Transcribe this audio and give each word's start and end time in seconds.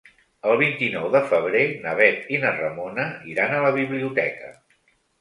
El 0.53 0.55
vint-i-nou 0.61 1.05
de 1.17 1.21
febrer 1.33 1.61
na 1.85 1.95
Bet 2.01 2.27
i 2.37 2.41
na 2.47 2.57
Ramona 2.57 3.09
iran 3.37 3.57
a 3.59 3.63
la 3.69 3.75
biblioteca. 3.81 4.55